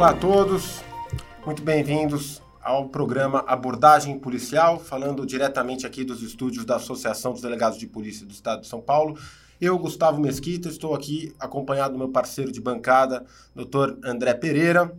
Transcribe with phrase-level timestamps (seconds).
[0.00, 0.80] Olá a todos,
[1.44, 7.78] muito bem-vindos ao programa Abordagem Policial, falando diretamente aqui dos estúdios da Associação dos Delegados
[7.78, 9.18] de Polícia do Estado de São Paulo.
[9.60, 13.98] Eu, Gustavo Mesquita, estou aqui acompanhado do meu parceiro de bancada, Dr.
[14.02, 14.90] André Pereira,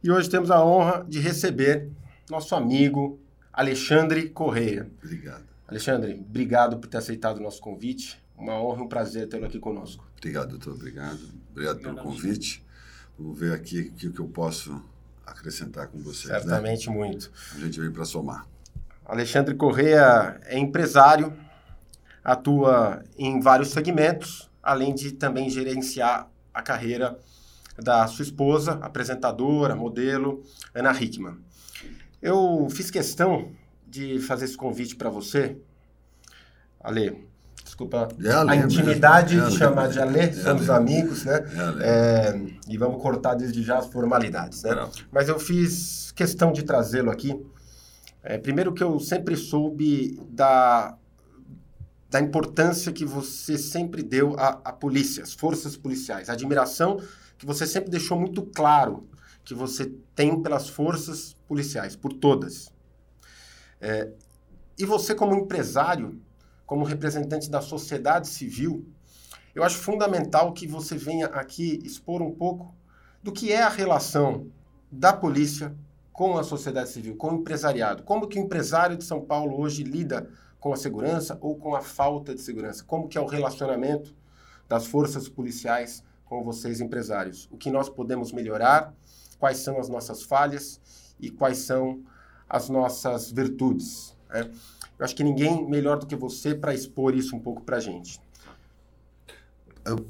[0.00, 1.90] e hoje temos a honra de receber
[2.30, 3.18] nosso amigo
[3.52, 4.88] Alexandre Correia.
[5.02, 5.42] Obrigado.
[5.66, 8.22] Alexandre, obrigado por ter aceitado o nosso convite.
[8.38, 10.06] Uma honra e um prazer tê-lo aqui conosco.
[10.16, 10.74] Obrigado, doutor.
[10.74, 11.18] Obrigado.
[11.50, 12.64] Obrigado, pelo convite.
[13.18, 14.82] Vou ver aqui o que, que eu posso
[15.26, 16.28] acrescentar com vocês.
[16.28, 16.40] Né?
[16.40, 16.94] Certamente né?
[16.94, 17.30] muito.
[17.54, 18.46] A gente vem para somar.
[19.04, 21.32] Alexandre Correia é empresário,
[22.22, 27.18] atua em vários segmentos, além de também gerenciar a carreira
[27.78, 30.42] da sua esposa, apresentadora, modelo,
[30.74, 31.36] Ana Hickman.
[32.22, 33.52] Eu fiz questão
[33.86, 35.56] de fazer esse convite para você,
[36.80, 37.28] Ale.
[37.74, 38.06] Desculpa
[38.48, 41.44] a intimidade de chamar de Ale, é somos amigos, né?
[41.80, 44.74] É e vamos cortar desde já as formalidades, né?
[44.74, 44.90] Não.
[45.10, 47.34] Mas eu fiz questão de trazê-lo aqui.
[48.22, 50.96] É, primeiro que eu sempre soube da,
[52.08, 57.00] da importância que você sempre deu à, à polícia, às forças policiais, a admiração
[57.36, 59.06] que você sempre deixou muito claro
[59.44, 62.72] que você tem pelas forças policiais, por todas.
[63.80, 64.10] É,
[64.78, 66.18] e você, como empresário,
[66.66, 68.86] como representante da sociedade civil,
[69.54, 72.74] eu acho fundamental que você venha aqui expor um pouco
[73.22, 74.48] do que é a relação
[74.90, 75.74] da polícia
[76.12, 78.02] com a sociedade civil, com o empresariado.
[78.02, 80.28] Como que o empresário de São Paulo hoje lida
[80.60, 82.84] com a segurança ou com a falta de segurança?
[82.84, 84.14] Como que é o relacionamento
[84.68, 87.48] das forças policiais com vocês empresários?
[87.50, 88.94] O que nós podemos melhorar?
[89.38, 90.80] Quais são as nossas falhas
[91.20, 92.02] e quais são
[92.48, 94.16] as nossas virtudes?
[94.30, 94.50] Né?
[94.98, 97.80] Eu acho que ninguém melhor do que você para expor isso um pouco para a
[97.80, 98.20] gente.
[99.84, 100.06] Eu,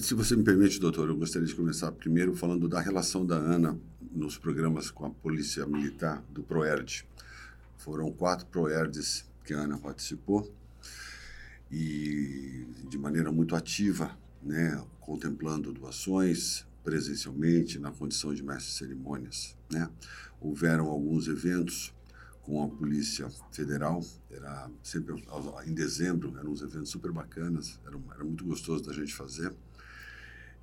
[0.00, 3.76] se você me permite, doutor, eu gostaria de começar primeiro falando da relação da Ana
[4.12, 7.04] nos programas com a Polícia Militar do ProERD.
[7.76, 10.50] Foram quatro ProERDs que a Ana participou
[11.70, 19.56] e de maneira muito ativa, né, contemplando doações presencialmente na condição de mestre de cerimônias,
[19.68, 19.90] né?
[20.40, 21.92] Houveram alguns eventos
[22.46, 25.20] com a Polícia Federal, era sempre
[25.66, 29.52] em dezembro, eram uns eventos super bacanas, era, era muito gostoso da gente fazer.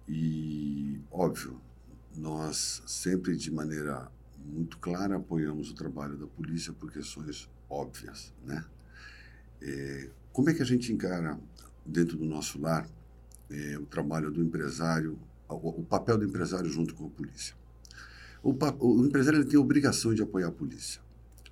[0.08, 1.60] E, óbvio,
[2.16, 4.10] nós sempre de maneira
[4.46, 8.64] muito clara apoiamos o trabalho da polícia por questões óbvias, né?
[9.62, 11.38] É, como é que a gente encara
[11.86, 12.88] dentro do nosso lar
[13.50, 15.20] é, o trabalho do empresário,
[15.50, 17.56] o, o, papel do empresário junto com a polícia?
[18.42, 21.03] O, o empresário tem a obrigação de apoiar a polícia.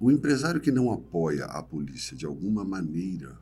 [0.02, 3.38] O empresário que não apoia a polícia de alguma maneira,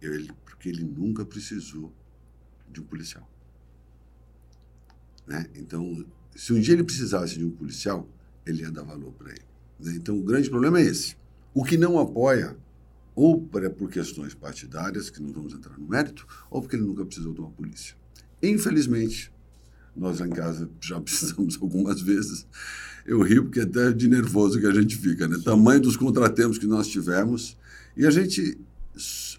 [0.00, 1.92] ele, porque ele nunca precisou
[2.68, 3.30] de um policial.
[5.24, 5.46] Né?
[5.54, 8.08] Então, se um dia ele precisasse de um policial,
[8.44, 9.44] ele ia dar valor para ele.
[9.78, 9.94] Né?
[9.94, 11.16] Então, o grande problema é esse.
[11.54, 12.56] O que não apoia,
[13.14, 17.32] ou por questões partidárias, que não vamos entrar no mérito, ou porque ele nunca precisou
[17.32, 17.94] de uma polícia.
[18.42, 19.32] Infelizmente,
[19.94, 22.44] nós lá em casa já precisamos algumas vezes.
[23.06, 25.38] Eu rio porque até de nervoso que a gente fica, né?
[25.44, 27.56] Tamanho dos contratempos que nós tivemos.
[27.96, 28.58] E a gente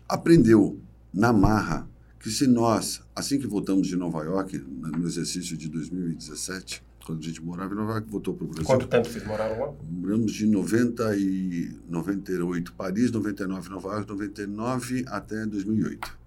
[0.08, 0.80] aprendeu
[1.14, 1.88] na marra
[2.20, 7.22] que se nós, assim que voltamos de Nova York, no exercício de 2017, quando a
[7.22, 8.66] gente morava em Nova York, voltou para o Brasil.
[8.66, 9.74] Quanto tempo vocês moraram lá?
[9.90, 16.18] Moramos de 90 e 98 Paris, 99 Nova York, 99 até 2008.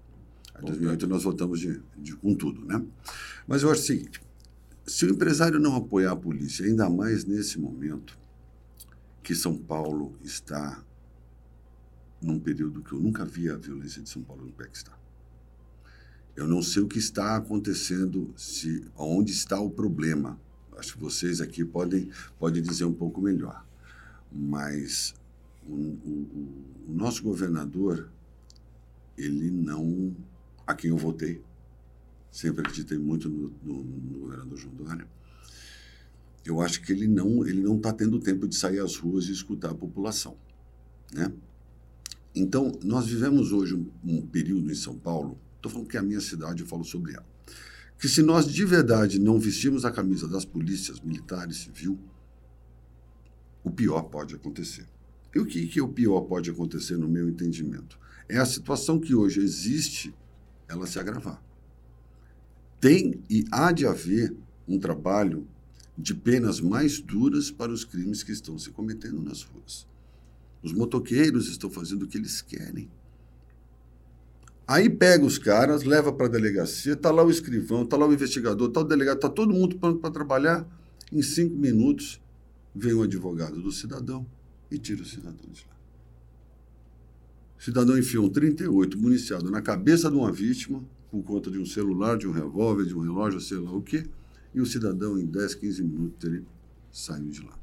[0.62, 2.82] Em 2008 nós voltamos de, de, com tudo, né?
[3.46, 4.20] Mas eu acho o seguinte,
[4.86, 8.16] se o empresário não apoiar a polícia, ainda mais nesse momento
[9.22, 10.84] que São Paulo está
[12.22, 14.96] num período que eu nunca vi a violência de São Paulo no pé que está.
[16.36, 20.38] Eu não sei o que está acontecendo, se onde está o problema.
[20.76, 23.64] Acho que vocês aqui podem, podem dizer um pouco melhor.
[24.30, 25.14] Mas
[25.66, 26.54] o, o,
[26.88, 28.10] o nosso governador,
[29.16, 30.14] ele não.
[30.66, 31.42] A quem eu votei,
[32.36, 35.08] sempre acreditei muito no, no, no governador João Dória.
[36.44, 39.32] Eu acho que ele não ele não está tendo tempo de sair às ruas e
[39.32, 40.36] escutar a população,
[41.12, 41.32] né?
[42.34, 45.40] Então nós vivemos hoje um, um período em São Paulo.
[45.56, 47.26] Estou falando que é a minha cidade, eu falo sobre ela.
[47.98, 51.98] Que se nós de verdade não vestirmos a camisa das polícias militares, civil,
[53.64, 54.86] o pior pode acontecer.
[55.34, 57.98] E o que, que o pior pode acontecer no meu entendimento?
[58.28, 60.14] É a situação que hoje existe,
[60.68, 61.42] ela se agravar
[62.80, 64.34] tem e há de haver
[64.66, 65.46] um trabalho
[65.96, 69.86] de penas mais duras para os crimes que estão se cometendo nas ruas.
[70.62, 72.88] Os motoqueiros estão fazendo o que eles querem.
[74.66, 78.12] Aí pega os caras, leva para a delegacia, tá lá o escrivão, tá lá o
[78.12, 80.66] investigador, tá o delegado, tá todo mundo pronto para trabalhar.
[81.12, 82.20] Em cinco minutos,
[82.74, 84.26] vem o advogado do cidadão
[84.70, 85.76] e tira o cidadão de lá.
[87.58, 90.84] O cidadão enfia um 38 municiado na cabeça de uma vítima,
[91.22, 94.04] por conta de um celular, de um revólver, de um relógio, sei lá o quê,
[94.54, 96.44] e o cidadão, em 10, 15 minutos, ele
[96.90, 97.56] saiu de lá.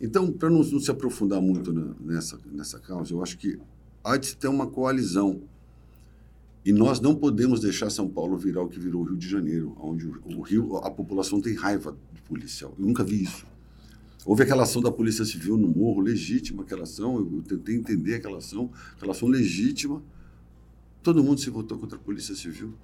[0.00, 3.58] Então, para não, não, se aprofundar muito na, nessa, nessa causa, eu acho que
[4.02, 5.42] há de ter uma coalizão.
[6.64, 9.76] E nós não podemos deixar São Paulo virar o que virou o Rio de Janeiro,
[9.80, 12.74] onde o, o Rio, a população tem raiva do policial.
[12.78, 13.46] Eu nunca vi isso.
[14.24, 18.38] Houve aquela ação da Polícia Civil no morro, legítima aquela ação, eu tentei entender aquela
[18.38, 20.02] ação, aquela ação legítima.
[21.02, 22.74] Todo mundo se votou contra a Polícia Civil.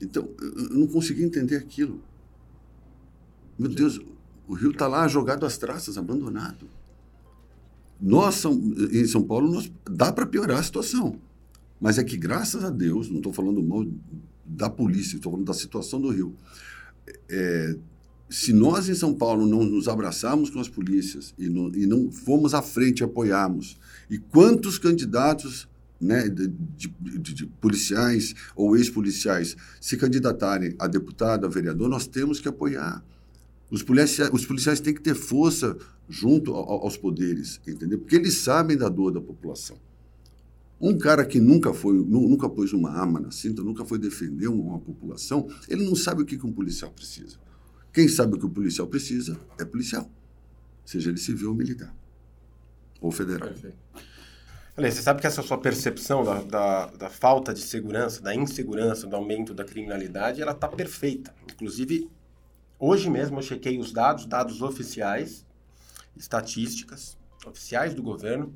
[0.00, 2.00] Então, eu não consegui entender aquilo.
[3.58, 4.00] Meu Deus,
[4.46, 6.68] o rio está lá jogado às traças, abandonado.
[8.00, 8.44] Nós,
[8.92, 11.18] em São Paulo, nós, dá para piorar a situação.
[11.80, 13.86] Mas é que, graças a Deus, não estou falando mal
[14.44, 16.34] da polícia, estou falando da situação do rio.
[17.28, 17.76] É,
[18.28, 22.10] se nós em São Paulo não nos abraçarmos com as polícias e não, e não
[22.10, 23.78] formos à frente e apoiarmos,
[24.10, 25.68] e quantos candidatos
[26.00, 32.40] né, de, de, de, policiais ou ex-policiais se candidatarem a deputado, a vereador, nós temos
[32.40, 33.04] que apoiar.
[33.70, 35.76] Os policiais, os policiais têm que ter força
[36.08, 37.98] junto aos poderes, entendeu?
[37.98, 39.76] Porque eles sabem da dor da população.
[40.80, 44.62] Um cara que nunca foi, nunca pôs uma arma na cinta, nunca foi defender uma,
[44.62, 47.38] uma população, ele não sabe o que, que um policial precisa.
[47.92, 50.08] Quem sabe o que o policial precisa é policial,
[50.84, 51.96] seja ele civil ou militar,
[53.00, 53.48] ou federal.
[53.48, 53.78] Perfeito.
[54.78, 59.06] Olha, você sabe que essa sua percepção da, da, da, falta de segurança, da insegurança,
[59.06, 61.34] do aumento da criminalidade, ela está perfeita.
[61.50, 62.10] Inclusive,
[62.78, 65.46] Hoje mesmo eu chequei os dados, dados oficiais,
[66.14, 68.54] estatísticas oficiais do governo,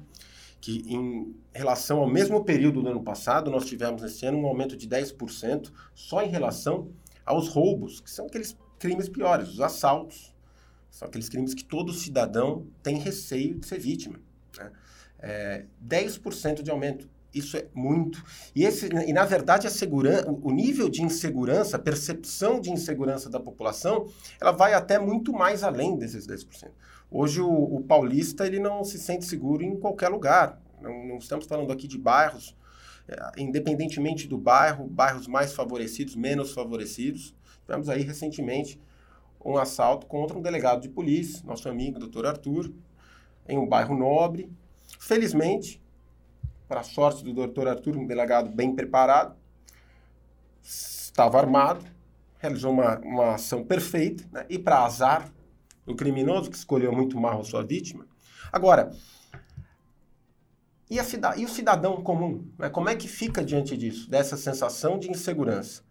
[0.61, 4.77] que em relação ao mesmo período do ano passado, nós tivemos esse ano um aumento
[4.77, 6.93] de 10% só em relação
[7.25, 10.35] aos roubos, que são aqueles crimes piores, os assaltos.
[10.91, 14.21] São aqueles crimes que todo cidadão tem receio de ser vítima.
[14.59, 14.71] Né?
[15.21, 17.09] É, 10% de aumento.
[17.33, 18.25] Isso é muito.
[18.55, 23.31] E, esse, e na verdade, a segurança, o nível de insegurança, a percepção de insegurança
[23.31, 24.09] da população,
[24.41, 26.71] ela vai até muito mais além desses 10%.
[27.11, 30.61] Hoje, o, o paulista ele não se sente seguro em qualquer lugar.
[30.81, 32.57] Não, não estamos falando aqui de bairros,
[33.07, 37.35] é, independentemente do bairro, bairros mais favorecidos, menos favorecidos.
[37.65, 38.81] Tivemos aí recentemente
[39.45, 42.73] um assalto contra um delegado de polícia, nosso amigo, doutor Arthur,
[43.49, 44.51] em um bairro nobre.
[45.01, 45.83] Felizmente,
[46.69, 49.35] para a sorte do doutor Arthur, um delegado bem preparado,
[50.63, 51.87] estava armado,
[52.39, 54.45] realizou uma, uma ação perfeita, né?
[54.47, 55.33] e para azar
[55.87, 58.07] do criminoso, que escolheu muito mal a sua vítima.
[58.53, 58.95] Agora,
[60.89, 61.05] e, a
[61.37, 62.47] e o cidadão comum?
[62.59, 62.69] Né?
[62.69, 65.83] Como é que fica diante disso, dessa sensação de insegurança?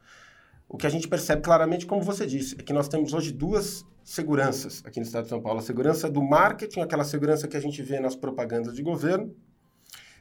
[0.71, 3.83] O que a gente percebe claramente, como você disse, é que nós temos hoje duas
[4.03, 5.57] seguranças aqui no estado de São Paulo.
[5.59, 9.35] A segurança do marketing, aquela segurança que a gente vê nas propagandas de governo,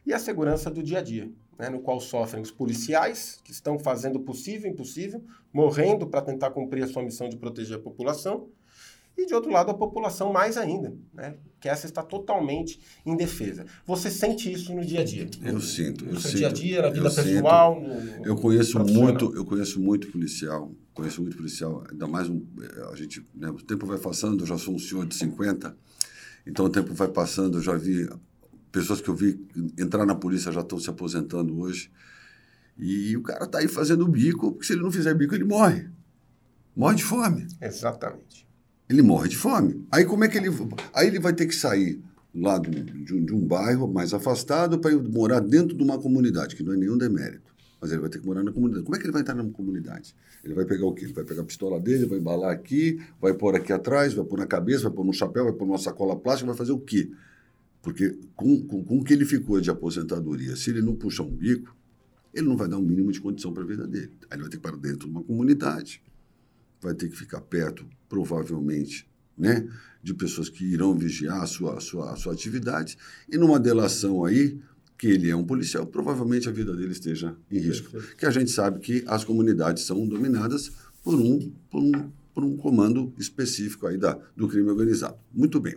[0.07, 3.79] e a segurança do dia a dia, né, no qual sofrem os policiais, que estão
[3.79, 5.23] fazendo o possível e impossível,
[5.53, 8.49] morrendo para tentar cumprir a sua missão de proteger a população,
[9.19, 13.67] e de outro lado a população mais ainda, né, que essa está totalmente indefesa.
[13.85, 15.29] Você sente isso no dia a dia?
[15.43, 16.05] Eu sinto.
[16.05, 17.81] No eu seu sinto, dia a dia, na vida pessoal?
[17.81, 22.41] No, eu conheço muito, eu conheço muito policial, conheço muito policial, ainda mais um,
[22.93, 25.77] a gente, né, o tempo vai passando, eu já sou um senhor de 50,
[26.47, 28.09] então o tempo vai passando, eu já vi
[28.71, 29.45] pessoas que eu vi
[29.79, 31.91] entrar na polícia já estão se aposentando hoje.
[32.77, 35.89] E o cara está aí fazendo bico, porque se ele não fizer bico, ele morre.
[36.77, 37.49] Morre de fome.
[37.61, 38.48] Exatamente.
[38.89, 39.87] Ele morre de fome.
[39.91, 40.49] Aí como é que ele.
[40.95, 42.03] Aí ele vai ter que sair
[42.35, 46.63] lá de, um, de um bairro mais afastado para morar dentro de uma comunidade, que
[46.63, 47.55] não é nenhum demérito.
[47.81, 48.85] Mas ele vai ter que morar na comunidade.
[48.85, 50.15] Como é que ele vai entrar na comunidade?
[50.43, 51.05] Ele vai pegar o quê?
[51.05, 54.39] Ele vai pegar a pistola dele, vai embalar aqui, vai pôr aqui atrás, vai pôr
[54.39, 57.11] na cabeça, vai pôr no chapéu, vai pôr numa sacola plástica, vai fazer o quê?
[57.83, 61.31] Porque com, com, com o que ele ficou de aposentadoria, se ele não puxar um
[61.31, 61.77] bico,
[62.35, 64.13] ele não vai dar um mínimo de condição para a vida dele.
[64.31, 66.03] Aí ele vai ter que ir para dentro de uma comunidade,
[66.81, 69.69] vai ter que ficar perto, provavelmente, né,
[70.03, 72.97] de pessoas que irão vigiar a sua, a sua, a sua atividade.
[73.29, 74.61] E numa delação aí,
[74.99, 77.91] que ele é um policial, provavelmente a vida dele esteja em risco.
[77.91, 78.17] Perfeito.
[78.17, 80.73] Que a gente sabe que as comunidades são dominadas
[81.05, 85.17] por um, por um, por um comando específico aí da, do crime organizado.
[85.33, 85.77] Muito bem.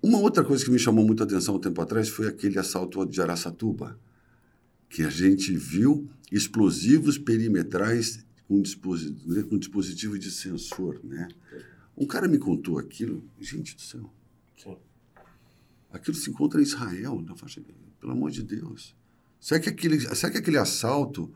[0.00, 3.20] Uma outra coisa que me chamou muita atenção um tempo atrás foi aquele assalto de
[3.20, 3.98] Araçatuba,
[4.88, 11.28] que a gente viu explosivos perimetrais com dispositivo, né, com dispositivo de sensor, né?
[11.96, 14.10] Um cara me contou aquilo, gente do céu.
[14.56, 14.76] Sim.
[15.92, 17.60] Aquilo se encontra em Israel, na faixa,
[18.00, 18.96] pelo amor de Deus.
[19.40, 21.32] Será que aquele, será que aquele assalto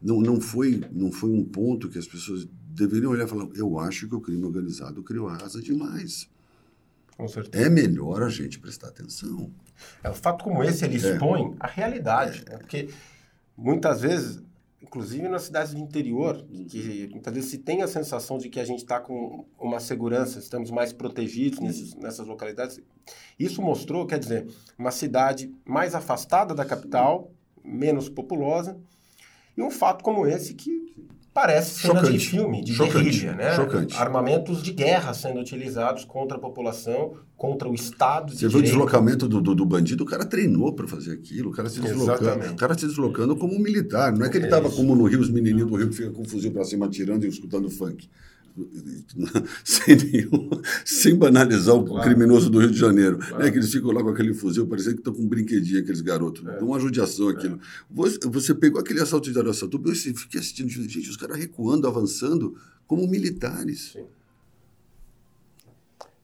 [0.00, 3.78] não, não, foi, não foi um ponto que as pessoas deveriam olhar e falar: eu
[3.78, 6.28] acho que o crime organizado criou asa demais.
[7.16, 7.64] Com certeza.
[7.64, 9.52] É melhor a gente prestar atenção.
[10.02, 11.12] É, um fato como esse, ele É.
[11.12, 12.44] expõe a realidade.
[12.48, 12.56] né?
[12.56, 12.88] Porque
[13.56, 14.42] muitas vezes,
[14.82, 18.64] inclusive nas cidades do interior, que muitas vezes se tem a sensação de que a
[18.64, 22.80] gente está com uma segurança, estamos mais protegidos nesses, nessas localidades.
[23.38, 24.46] Isso mostrou, quer dizer,
[24.76, 27.30] uma cidade mais afastada da capital,
[27.64, 28.76] menos populosa,
[29.56, 30.81] e um fato como esse que
[31.32, 32.28] parece cena de Chocante.
[32.28, 33.04] filme, de Chocante.
[33.04, 33.56] guerrilha, né?
[33.56, 33.96] Chocante.
[33.96, 38.62] Armamentos de guerra sendo utilizados contra a população, contra o Estado de Você vê o
[38.62, 42.22] deslocamento do, do, do bandido, o cara treinou para fazer aquilo, o cara se deslocando,
[42.22, 42.52] Exatamente.
[42.52, 44.12] o cara se deslocando como um militar.
[44.16, 44.76] Não é que ele estava Isso.
[44.76, 47.24] como no Rio, os menininhos do Rio que ficam com o fuzil para cima atirando
[47.24, 48.08] e escutando funk.
[49.64, 50.50] Sem, nenhum,
[50.84, 52.02] sem banalizar o Claro.
[52.02, 53.18] criminoso do Rio de Janeiro.
[53.18, 53.42] Claro.
[53.42, 53.50] Né?
[53.50, 56.46] Que eles ficam lá com aquele fuzil, parecendo que estão com um brinquedinho, aqueles garotos.
[56.46, 56.58] É.
[56.58, 57.58] Uma judiação aquilo.
[57.90, 62.56] Você, você pegou aquele assalto de Araçatuba, eu fiquei assistindo, gente, os caras recuando, avançando,
[62.86, 63.92] como militares.
[63.92, 64.04] Sim.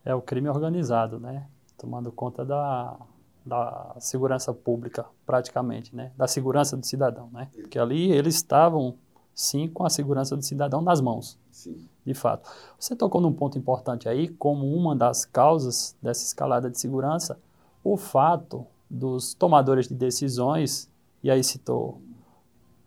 [0.05, 1.47] É o crime organizado, né?
[1.77, 2.97] Tomando conta da,
[3.45, 6.13] da segurança pública, praticamente, né?
[6.17, 7.49] Da segurança do cidadão, né?
[7.55, 8.97] Porque ali eles estavam,
[9.35, 11.89] sim, com a segurança do cidadão nas mãos, Sim.
[12.09, 12.50] De fato.
[12.79, 17.38] Você tocou num ponto importante aí, como uma das causas dessa escalada de segurança,
[17.85, 20.91] o fato dos tomadores de decisões,
[21.23, 22.00] e aí citou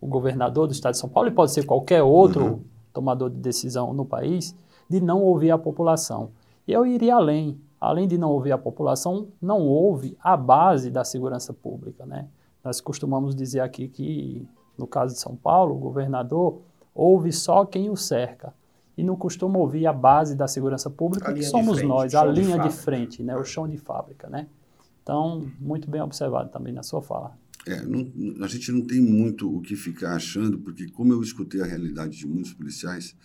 [0.02, 2.64] o governador do estado de São Paulo, e pode ser qualquer outro Uhum.
[2.92, 4.56] tomador de decisão no país,
[4.90, 6.32] de não ouvir a população.
[6.68, 7.60] Eu iria além.
[7.80, 12.06] Além de não ouvir a população, não houve a base da segurança pública.
[12.06, 12.28] Né?
[12.64, 14.48] Nós costumamos dizer aqui que,
[14.78, 16.62] no caso de São Paulo, o governador
[16.94, 18.54] ouve só quem o cerca.
[19.02, 22.14] E não costuma ouvir a base da segurança pública, A que de somos frente, nós,
[22.14, 22.70] a de linha de, fábrica.
[22.84, 23.36] frente, né?
[23.36, 24.30] o chão de fábrica.
[24.30, 24.46] Né?
[25.02, 27.36] Então, muito bem observado também na sua fala.
[27.66, 28.12] É, não-
[28.44, 32.16] a gente não tem muito o que ficar achando, porque como eu escutei a realidade
[32.16, 33.16] de muitos policiais,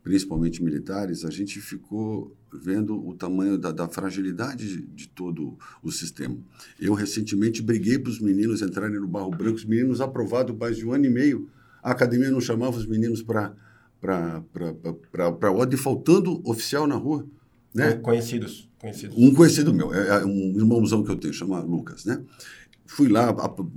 [0.00, 5.90] principalmente militares, a gente ficou vendo o tamanho da, da fragilidade de, de todo o
[5.90, 6.36] sistema.
[6.80, 10.86] Eu recentemente briguei para os meninos entrarem no Barro Branco, os meninos aprovados mais de
[10.86, 11.48] um ano e meio,
[11.82, 13.52] a academia não chamava os meninos para
[15.10, 17.26] para ordem, faltando oficial na rua.
[17.74, 17.92] Né?
[17.94, 19.16] Conhecidos, conhecidos.
[19.18, 22.22] Um conhecido meu, é, é um irmãozão que eu tenho, chama Lucas, né?
[22.86, 23.34] Fui lá,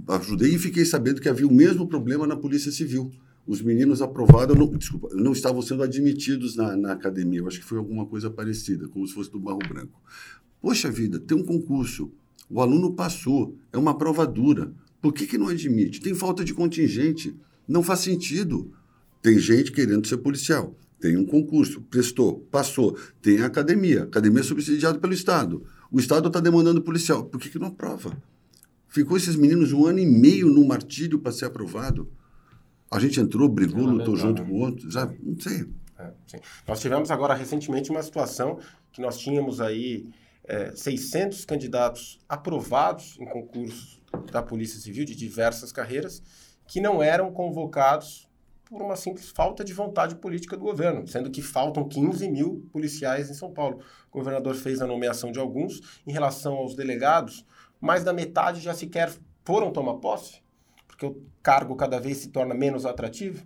[0.09, 3.11] ajudei e fiquei sabendo que havia o mesmo problema na Polícia Civil.
[3.45, 7.39] Os meninos aprovados, não, desculpa, não estavam sendo admitidos na, na academia.
[7.39, 9.99] Eu acho que foi alguma coisa parecida, como se fosse do Barro Branco.
[10.61, 12.11] Poxa vida, tem um concurso,
[12.47, 14.71] o aluno passou, é uma prova dura.
[15.01, 16.01] Por que, que não admite?
[16.01, 17.35] Tem falta de contingente.
[17.67, 18.71] Não faz sentido.
[19.21, 20.75] Tem gente querendo ser policial.
[20.99, 22.97] Tem um concurso, prestou, passou.
[23.21, 24.01] Tem a academia.
[24.01, 25.65] A academia é subsidiada pelo Estado.
[25.91, 27.23] O Estado está demandando policial.
[27.23, 28.17] Por que, que não aprova?
[28.87, 32.11] Ficou esses meninos um ano e meio no martírio para ser aprovado.
[32.91, 34.93] A gente entrou, brigou, É lutou junto com outros.
[34.93, 35.65] Já, não sei.
[35.97, 36.37] É, sim.
[36.67, 38.59] Nós tivemos agora recentemente uma situação
[38.91, 40.09] que nós tínhamos aí
[40.45, 46.23] é, 600 candidatos aprovados em concursos da Polícia Civil de diversas carreiras
[46.67, 48.28] que não eram convocados
[48.69, 53.29] por uma simples falta de vontade política do governo, sendo que faltam 15 mil policiais
[53.29, 53.81] em São Paulo.
[54.11, 56.01] O governador fez a nomeação de alguns.
[56.05, 57.45] Em relação aos delegados,
[57.81, 59.11] mais da metade já sequer
[59.43, 60.43] foram tomar posse,
[60.87, 63.43] porque o cargo cada vez se torna menos atrativo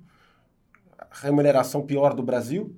[1.14, 2.76] remuneração pior do Brasil,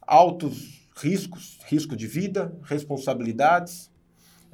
[0.00, 3.90] altos riscos, risco de vida, responsabilidades,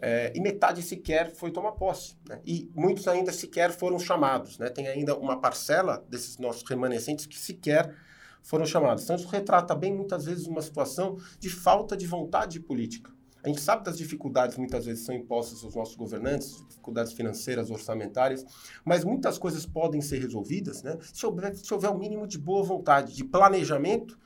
[0.01, 2.17] é, e metade sequer foi tomar posse.
[2.29, 2.41] Né?
[2.47, 4.59] E muitos ainda sequer foram chamados.
[4.59, 4.69] Né?
[4.69, 7.95] Tem ainda uma parcela desses nossos remanescentes que sequer
[8.43, 9.05] foram chamados.
[9.05, 13.11] Então, isso retrata bem, muitas vezes, uma situação de falta de vontade política.
[13.43, 18.45] A gente sabe das dificuldades muitas vezes são impostas aos nossos governantes, dificuldades financeiras, orçamentárias,
[18.85, 23.15] mas muitas coisas podem ser resolvidas né, se, houver, se houver mínimo de boa vontade,
[23.15, 24.19] de planejamento,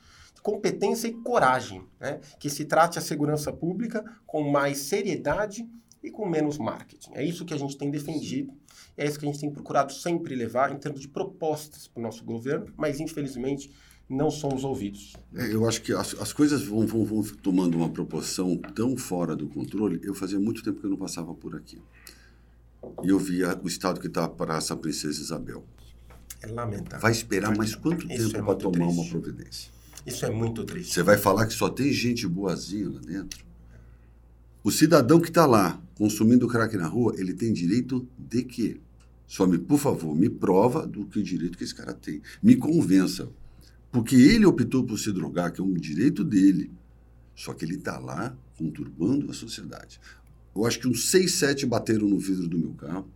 [0.43, 1.83] competência e coragem.
[1.99, 5.67] Né, que se trate a segurança pública com mais seriedade
[6.03, 7.11] e com menos marketing.
[7.13, 8.53] É isso que a gente tem defendido,
[8.97, 12.03] é isso que a gente tem procurado sempre levar em termos de propostas para o
[12.03, 13.71] nosso governo, mas infelizmente
[14.09, 15.13] não somos ouvidos.
[15.33, 19.35] É, eu acho que as, as coisas vão, vão, vão tomando uma proporção tão fora
[19.35, 20.01] do controle.
[20.03, 21.81] Eu fazia muito tempo que eu não passava por aqui.
[23.01, 25.63] E eu via o estado que está para essa princesa Isabel.
[26.41, 26.99] É lamentável.
[26.99, 28.99] Vai esperar mais quanto Isso tempo é para tomar triste.
[28.99, 29.71] uma providência?
[30.05, 30.93] Isso é muito triste.
[30.93, 33.45] Você vai falar que só tem gente boazinha lá dentro?
[34.63, 38.77] O cidadão que está lá consumindo crack na rua, ele tem direito de quê?
[39.27, 42.21] Só me, por favor, me prova do que direito que esse cara tem.
[42.41, 43.29] Me convença.
[43.91, 46.71] Porque ele optou por se drogar, que é um direito dele.
[47.35, 49.99] Só que ele está lá conturbando a sociedade.
[50.55, 53.07] Eu acho que uns seis, sete bateram no vidro do meu carro.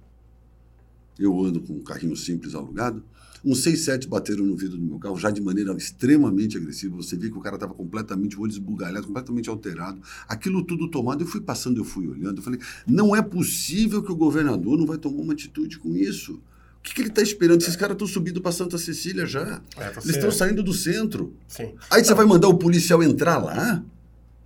[1.19, 3.03] Eu ando com um carrinho simples alugado.
[3.43, 6.95] Uns seis, sete bateram no vidro do meu carro, já de maneira extremamente agressiva.
[6.97, 10.01] Você vê que o cara estava completamente, o olho esbugalhado, completamente alterado.
[10.27, 14.11] Aquilo tudo tomado, eu fui passando, eu fui olhando, eu falei, não é possível que
[14.11, 16.41] o governador não vai tomar uma atitude com isso.
[16.79, 17.61] O que, que ele está esperando?
[17.61, 19.61] Esses caras estão subindo para Santa Cecília já.
[19.75, 21.33] É, você- Eles estão saindo do centro.
[21.47, 21.73] Sim.
[21.91, 23.83] Aí você vai mandar o policial entrar lá?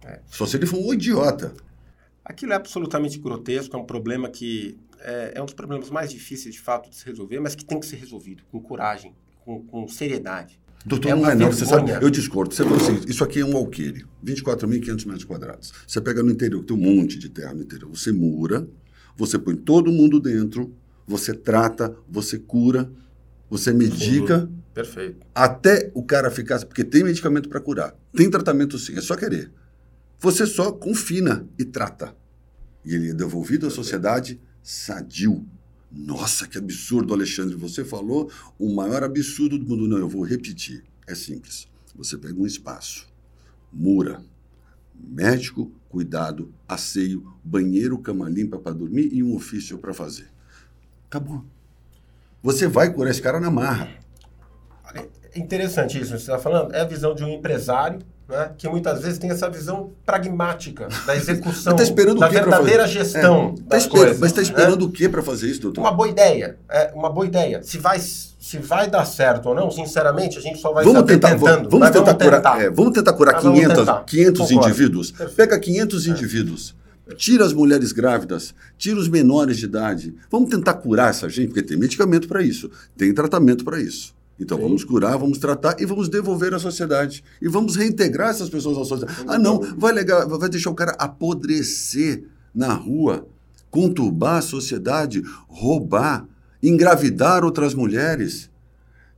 [0.03, 0.19] É.
[0.29, 1.53] Só se ele for um idiota.
[2.25, 6.53] Aquilo é absolutamente grotesco, é um problema que é, é um dos problemas mais difíceis
[6.53, 9.88] de fato de se resolver, mas que tem que ser resolvido com coragem, com, com
[9.88, 10.60] seriedade.
[10.86, 12.53] Doutor, É não é não, você sabe, eu discordo.
[12.53, 15.74] Você falou assim, isso aqui é um alqueire, 24.500 metros quadrados.
[15.86, 18.67] Você pega no interior, tem um monte de terra no interior, você mura,
[19.15, 20.74] você põe todo mundo dentro,
[21.05, 22.91] você trata, você cura,
[23.50, 25.25] você medica, Perfeito.
[25.36, 26.65] até o cara ficar...
[26.65, 29.51] Porque tem medicamento para curar, tem tratamento sim, é só querer.
[30.20, 32.15] Você só confina e trata.
[32.84, 35.45] E ele é devolvido à sociedade sadio.
[35.91, 37.55] Nossa, que absurdo, Alexandre.
[37.55, 39.87] Você falou o maior absurdo do mundo.
[39.87, 40.83] Não, eu vou repetir.
[41.07, 41.67] É simples.
[41.95, 43.07] Você pega um espaço,
[43.71, 44.23] mura,
[44.95, 50.29] médico, cuidado, asseio, banheiro, cama limpa para dormir e um ofício para fazer.
[51.07, 51.45] Acabou.
[52.41, 53.99] Você vai curar esse cara na marra.
[55.33, 56.73] É interessante isso que você está falando.
[56.73, 57.99] É a visão de um empresário,
[58.31, 61.83] né, que muitas vezes tem essa visão pragmática da execução, tá
[62.19, 64.19] da verdadeira gestão É, tá das coisas.
[64.19, 64.47] mas está né?
[64.47, 65.81] esperando o quê para fazer isso, doutor?
[65.81, 66.57] Uma boa ideia.
[66.69, 67.61] É uma boa ideia.
[67.63, 71.29] Se vai, se vai dar certo ou não, sinceramente, a gente só vai Vamos tentar,
[71.31, 71.69] tentando.
[71.69, 72.61] vamos, vamos tentar vamos curar, tentar.
[72.63, 74.03] é, vamos tentar curar Mas vamos 500, tentar.
[74.05, 74.67] 500 Concordo.
[74.69, 75.11] indivíduos.
[75.11, 75.35] Perfeito.
[75.35, 76.75] Pega 500 indivíduos.
[77.17, 80.15] Tira as mulheres grávidas, tira os menores de idade.
[80.31, 84.13] Vamos tentar curar essa gente, porque tem medicamento para isso, tem tratamento para isso.
[84.39, 84.63] Então Sim.
[84.63, 87.23] vamos curar, vamos tratar e vamos devolver à sociedade.
[87.41, 89.23] E vamos reintegrar essas pessoas à sociedade.
[89.27, 92.23] Ah, não, vai, legal, vai deixar o cara apodrecer
[92.53, 93.27] na rua,
[93.69, 96.27] conturbar a sociedade, roubar,
[96.61, 98.50] engravidar outras mulheres.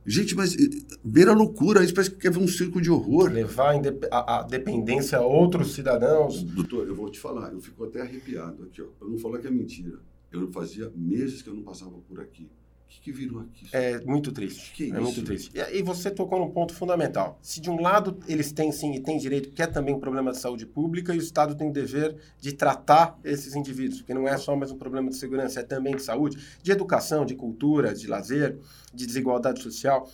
[0.06, 0.68] Gente, mas eh,
[1.02, 3.30] beira a loucura, isso parece que quer ver um circo de horror.
[3.32, 3.74] Levar
[4.10, 6.42] a, a- a dependência a outros cidadãos.
[6.42, 8.86] Doutor, eu vou te falar, eu fico até arrepiado aqui, ó.
[8.98, 9.98] Pra não falar que é mentira.
[10.30, 12.46] Eu fazia meses que eu não passava por aqui.
[12.94, 13.66] O que, que virou aqui?
[13.72, 14.72] É muito triste.
[14.72, 15.00] Que é isso?
[15.00, 15.50] muito triste.
[15.54, 17.38] E, e você tocou num ponto fundamental.
[17.42, 20.30] Se de um lado eles têm sim e têm direito, que é também um problema
[20.30, 24.28] de saúde pública, e o Estado tem o dever de tratar esses indivíduos, porque não
[24.28, 27.92] é só mais um problema de segurança, é também de saúde, de educação, de cultura,
[27.94, 28.58] de lazer,
[28.92, 30.08] de desigualdade social.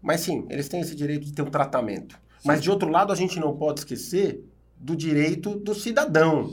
[0.00, 2.18] Mas sim, eles têm esse direito de ter um tratamento.
[2.42, 4.42] Mas de outro lado, a gente não pode esquecer
[4.78, 6.50] do direito do cidadão,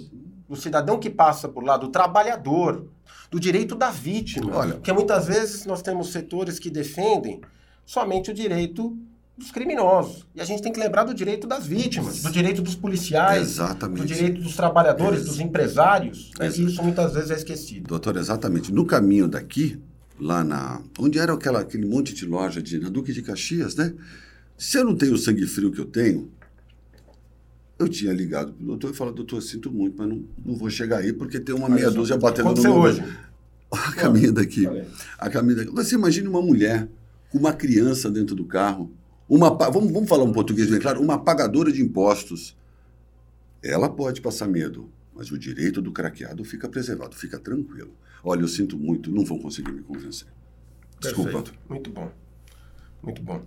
[0.48, 2.88] do cidadão que passa por lá, do trabalhador,
[3.30, 4.56] do direito da vítima.
[4.56, 7.42] Olha- Porque muitas vezes nós temos setores que defendem
[7.86, 8.98] somente o direito
[9.38, 10.26] dos criminosos.
[10.34, 14.02] E a gente tem que lembrar do direito das vítimas, do direito dos policiais, Exatamente.
[14.02, 16.32] do direito dos trabalhadores, Ex- dos empresários.
[16.40, 16.62] Exato.
[16.62, 17.88] E isso muitas vezes é esquecido.
[17.88, 18.74] Doutor, exatamente.
[18.74, 19.80] No caminho daqui,
[20.20, 20.82] lá na.
[20.98, 23.94] Onde era aquela, aquele monte de loja de, na Duque de Caxias, né?
[24.58, 26.32] Se eu não tenho o sangue frio que eu tenho,
[27.80, 31.00] eu tinha ligado pro doutor e falado, doutor, sinto muito, mas não, não vou chegar
[31.00, 32.74] aí porque tem uma meia dúzia batendo no meu.
[32.76, 33.04] hoje.
[33.70, 34.66] A caminho daqui.
[35.20, 35.72] A caminho daqui.
[35.72, 36.88] Você imagine uma mulher
[37.30, 38.92] com uma criança dentro do carro,
[39.28, 42.56] uma, vamos, vamos falar um português bem claro, uma pagadora de impostos.
[43.62, 47.92] Ela pode passar medo, mas o direito do craqueado fica preservado, fica tranquilo.
[48.24, 50.28] Olha, eu sinto muito, não vão conseguir me convencer.
[51.00, 51.32] Desculpa.
[51.32, 51.60] Perfeito.
[51.70, 52.12] Muito bom.
[53.04, 53.44] Muito bom.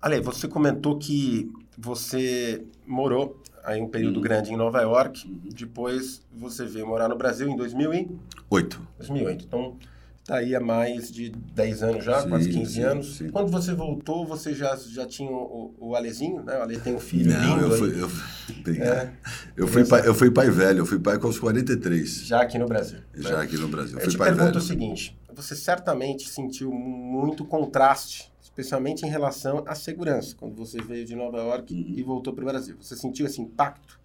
[0.00, 4.22] Ale, você comentou que você morou aí um período Uhum.
[4.22, 8.08] grande em Nova York, depois você veio morar no Brasil em 2000 e
[8.50, 8.80] Oito.
[8.98, 9.44] 2008.
[9.44, 9.76] Então,
[10.20, 13.16] está aí há mais de 10 anos já, Sim, quase 15 sim, anos.
[13.16, 13.28] sim.
[13.30, 16.58] Quando você voltou, você já, já tinha o, o Alezinho, né?
[16.58, 19.12] O Ale tem um filho Não, lindo eu aí, fui, eu, fui- É.
[19.56, 22.58] eu, fui pai, eu fui pai velho, eu fui pai com os 43, já aqui
[22.58, 22.98] no Brasil.
[23.14, 23.44] já né?
[23.44, 23.98] aqui no Brasil.
[23.98, 24.58] Eu Eu te pergunto velho.
[24.58, 31.04] o seguinte: você certamente sentiu muito contraste, especialmente em relação à segurança, quando você veio
[31.06, 31.94] de Nova York Uhum.
[31.96, 32.74] e voltou para o Brasil.
[32.80, 33.98] Você sentiu esse impacto?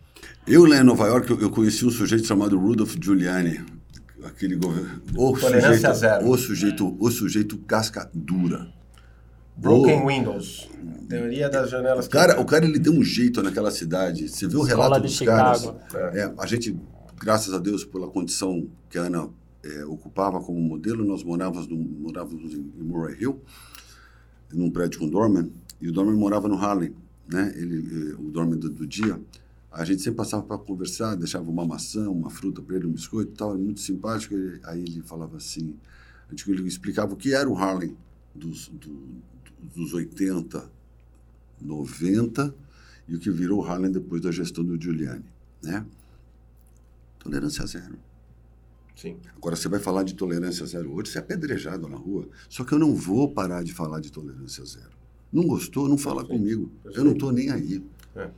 [0.46, 3.66] Eu lá em Nova York, eu, conheci um sujeito chamado Rudolph Giuliani,
[4.24, 5.02] aquele governo.
[5.18, 6.30] O Tolerância sujeito, zero.
[6.30, 8.72] o sujeito, o sujeito casca dura.
[9.58, 10.08] Broken Oh.
[10.08, 10.70] Windows.
[11.10, 12.06] Teoria das janelas.
[12.06, 14.30] O cara, o cara ele deu um jeito naquela cidade.
[14.30, 15.74] Você viu o relato de dos Chicago.
[15.92, 16.16] caras?
[16.16, 16.76] É, a gente,
[17.20, 19.30] graças a Deus, pela condição que a Ana
[19.64, 23.42] é, ocupava como modelo, nós morávamos, no, morávamos em, em Murray Hill,
[24.58, 25.50] num prédio com o Dorman,
[25.82, 26.94] e o Dorman morava no Harlem,
[27.28, 27.54] né?
[27.56, 29.20] Ele, eh, o Dorman do, do dia.
[29.72, 33.32] A gente sempre passava para conversar, deixava uma maçã, uma fruta para ele, um biscoito
[33.32, 34.34] e tal, muito simpático.
[34.36, 35.76] Ele, aí ele falava assim,
[36.28, 37.96] a gente- ele explicava o que era o Harlem
[38.36, 39.22] dos, do-
[39.76, 40.70] dos 80,
[41.60, 42.54] 90
[43.08, 45.26] e o que virou o Harlem depois da gestão do Giuliani,
[45.62, 45.86] né?
[47.20, 47.98] Tolerância zero.
[48.96, 49.18] Sim.
[49.36, 52.28] Agora, você vai falar de tolerância zero hoje, você é apedrejado na rua.
[52.48, 54.92] Só que eu não vou parar de falar de tolerância zero.
[55.32, 55.90] Não gostou?
[55.90, 56.28] Não fala Sim.
[56.30, 56.72] comigo.
[56.94, 57.84] Eu não estou nem aí.
[58.16, 58.30] É.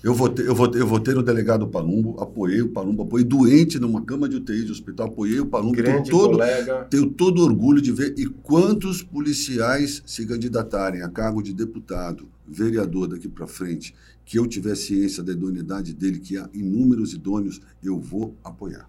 [0.00, 4.00] Eu votei, eu, votei, eu votei no delegado Palumbo, apoiei o Palumbo, apoiei doente numa
[4.00, 5.74] cama de UTI de hospital, apoiei o Palumbo.
[5.74, 6.84] Grande tenho todo, colega.
[6.84, 8.14] Tenho todo orgulho de ver.
[8.16, 13.92] E quantos policiais se candidatarem a cargo de deputado, vereador daqui para frente,
[14.24, 18.88] que eu tiver ciência da idoneidade dele, que há inúmeros idôneos, eu vou apoiar.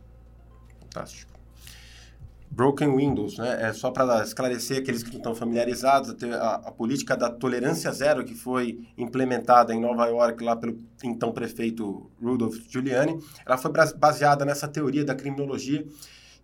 [0.92, 1.40] Fantástico.
[2.52, 3.70] Broken Windows, né?
[3.70, 8.26] É só para esclarecer aqueles que não estão familiarizados, a, a, política da tolerância zero
[8.26, 14.44] que foi implementada em Nova York lá pelo então prefeito Rudolph Giuliani, ela foi baseada
[14.46, 15.86] nessa teoria da criminologia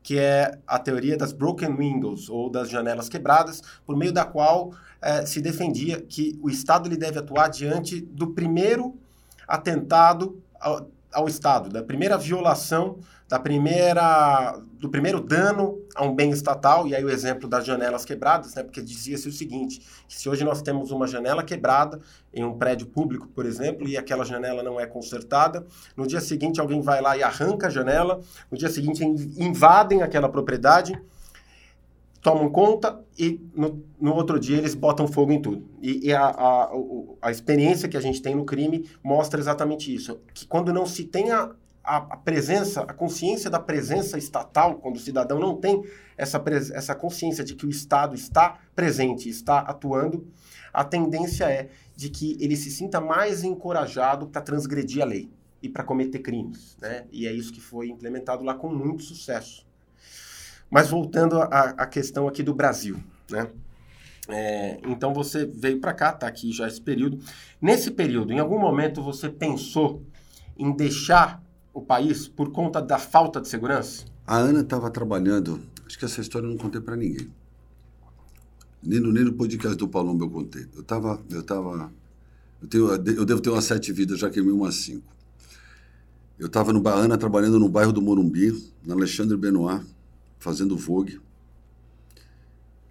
[0.06, 4.72] que é a teoria das broken windows ou das janelas quebradas, por meio da qual
[5.02, 8.96] é, se defendia que o Estado ele deve atuar diante do primeiro
[9.48, 10.40] atentado
[11.16, 16.94] ao Estado, da primeira violação da primeira, do primeiro dano a um bem estatal, e
[16.94, 20.92] aí o exemplo das janelas quebradas, né, porque dizia-se o seguinte, se hoje nós temos
[20.92, 22.00] uma janela quebrada
[22.32, 25.66] em um prédio público, por exemplo, e aquela janela não é consertada,
[25.98, 30.30] no dia seguinte alguém vai lá e arranca a janela, no dia seguinte invadem aquela
[30.30, 31.02] propriedade,
[32.26, 35.70] tomam conta e no, no outro dia eles botam fogo em tudo.
[35.80, 36.72] E, e a, a,
[37.22, 41.04] a, experiência que a gente tem no crime mostra exatamente isso, que quando não se
[41.04, 41.52] tem a
[41.84, 45.84] a, a, presença, a consciência da presença estatal, quando o cidadão não tem
[46.18, 50.28] essa, essa consciência de que o Estado está presente, está atuando,
[50.74, 55.30] a tendência é de que ele se sinta mais encorajado para transgredir a lei
[55.62, 56.76] e para cometer crimes.
[56.82, 57.06] Né?
[57.12, 59.64] E é isso que foi implementado lá com muito sucesso.
[60.70, 62.98] Mas voltando à questão aqui do Brasil,
[63.30, 63.48] né?
[64.28, 67.20] É, então você veio para cá, está aqui já esse período.
[67.62, 70.04] Nesse período, em algum momento você pensou
[70.58, 74.06] em deixar o país por conta da falta de segurança?
[74.26, 77.30] A Ana estava trabalhando, acho que essa história eu não contei para ninguém.
[78.82, 80.68] Nem no, nem no podcast do Palombo eu contei.
[80.74, 81.92] Eu estava, eu estava,
[82.62, 85.14] eu, tenho, eu devo ter umas sete vidas, já queimei umas cinco.
[86.38, 88.52] Eu estava no Ana trabalhando no bairro do Morumbi,
[88.86, 89.86] na Alexandre Benoit,
[90.40, 91.22] fazendo vogue.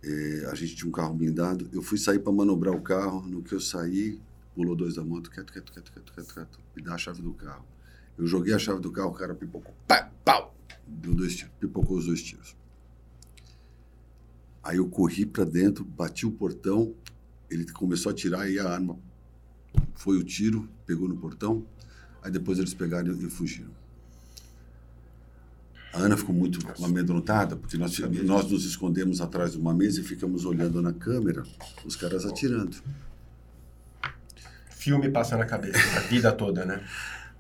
[0.02, 1.68] É, a gente tinha um carro blindado.
[1.72, 3.22] Eu fui sair para manobrar o carro.
[3.26, 4.20] No que eu saí,
[4.54, 7.32] pulou dois da moto, quieto, quieto, quieto, quieto, quieto, quieto, me dá a chave do
[7.32, 7.64] carro.
[8.16, 9.74] Eu joguei a chave do carro, o cara pipocou.
[9.88, 10.54] Pá, pau!
[10.86, 12.56] Deu dois tiros, pipocou os dois tiros.
[14.62, 16.94] Aí eu corri para dentro, bati o portão,
[17.50, 18.98] ele começou a tirar e a arma
[19.94, 21.66] foi o tiro, pegou no portão.
[22.22, 23.70] Aí depois eles pegaram e fugiram.
[25.94, 30.02] A Ana ficou muito amedrontada, porque nós, nós nos escondemos atrás de uma mesa e
[30.02, 31.44] ficamos olhando na câmera
[31.84, 32.76] os caras atirando.
[34.70, 36.84] Filme passa na cabeça, a vida toda, né?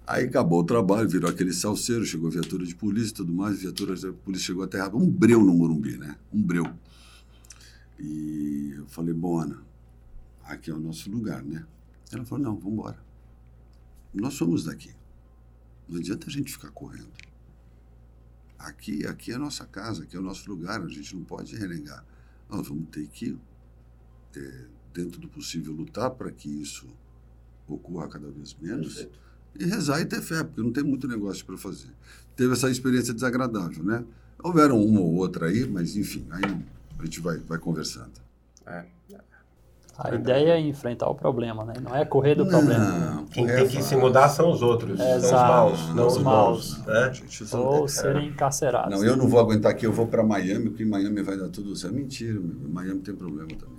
[0.06, 3.60] Aí acabou o trabalho, virou aquele salseiro, chegou a viatura de polícia e tudo mais,
[3.60, 6.14] viatura da polícia chegou até um breu no Morumbi, né?
[6.32, 6.64] Um breu.
[7.98, 9.60] E eu falei, bom, Ana,
[10.44, 11.66] aqui é o nosso lugar, né?
[12.12, 12.98] Ela falou, não, vamos embora.
[14.14, 14.92] Nós somos daqui.
[15.88, 17.10] Não adianta a gente ficar correndo.
[18.58, 21.54] Aqui, aqui é a nossa casa, aqui é o nosso lugar, a gente não pode
[21.56, 22.04] renegar.
[22.48, 23.38] Nós vamos ter que,
[24.36, 26.88] é, dentro do possível, lutar para que isso
[27.66, 28.94] ocorra cada vez menos.
[28.94, 29.24] Perfeito
[29.58, 31.90] e rezar e ter fé, porque não tem muito negócio para fazer.
[32.36, 34.04] Teve essa experiência desagradável, né?
[34.42, 36.42] Houveram uma ou outra aí, mas enfim, aí
[36.98, 38.12] a gente vai, vai conversando.
[38.66, 38.84] É.
[39.96, 41.74] A ideia é enfrentar o problema, né?
[41.80, 43.24] Não é correr do não, problema.
[43.30, 46.78] Quem tem que se mudar são os outros, é, são os maus, não os maus.
[46.84, 47.12] Né?
[47.52, 48.98] Ou serem encarcerados.
[48.98, 51.48] Não, eu não vou aguentar aqui, eu vou para Miami, porque em Miami vai dar
[51.48, 51.94] tudo certo.
[51.94, 53.73] Mentira, Miami tem problema também.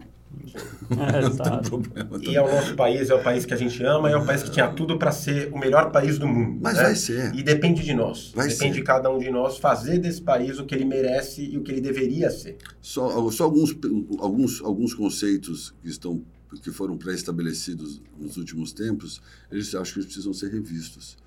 [0.54, 4.26] É, e é o nosso país, é o país que a gente ama, é o
[4.26, 6.60] país que tinha tudo para ser o melhor país do mundo.
[6.62, 6.84] Mas né?
[6.84, 7.34] vai ser.
[7.36, 8.32] E depende de nós.
[8.36, 8.80] Vai depende ser.
[8.80, 11.72] de cada um de nós fazer desse país o que ele merece e o que
[11.72, 12.58] ele deveria ser.
[12.82, 13.76] Só, só alguns,
[14.20, 16.22] alguns, alguns conceitos que estão
[16.62, 21.18] que foram pré-estabelecidos nos últimos tempos, eles acho que eles precisam ser revistos.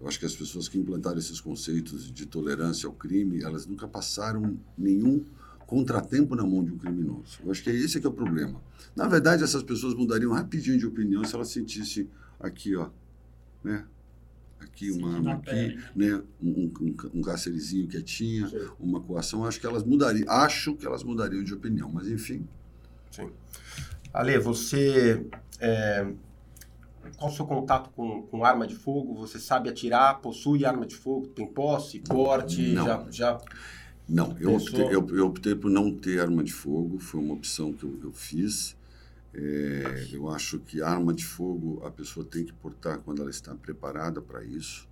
[0.00, 3.86] Eu acho que as pessoas que implantaram esses conceitos de tolerância ao crime, elas nunca
[3.86, 5.24] passaram nenhum
[5.72, 7.38] contratempo na mão de um criminoso.
[7.42, 8.60] Eu acho que esse é que é o problema.
[8.94, 12.90] Na verdade, essas pessoas mudariam rapidinho de opinião se elas sentissem aqui, ó,
[13.64, 13.86] né?
[14.60, 16.22] Aqui uma arma aqui, né?
[16.40, 18.68] Um, um, um cárcerezinho quietinha, Sim.
[18.78, 19.46] uma coação.
[19.46, 22.46] Acho que elas mudariam, acho que elas mudariam de opinião, mas enfim.
[23.10, 23.30] Sim.
[24.12, 25.26] Ale, você
[25.58, 26.06] é,
[27.16, 29.14] qual o seu contato com, com arma de fogo?
[29.14, 30.20] Você sabe atirar?
[30.20, 31.28] Possui arma de fogo?
[31.28, 32.72] Tem posse, porte?
[32.72, 32.84] Não.
[32.84, 33.40] Já, já
[34.08, 37.72] não, eu optei, eu, eu optei, por não ter arma de fogo, foi uma opção
[37.72, 38.76] que eu, eu fiz.
[39.34, 43.54] É, eu acho que arma de fogo a pessoa tem que portar quando ela está
[43.54, 44.86] preparada para isso.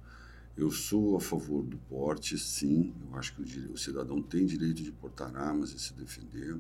[0.57, 2.93] Eu sou a favor do porte, sim.
[3.03, 6.57] Eu acho que o, o, cidadão tem direito de portar armas e se defender.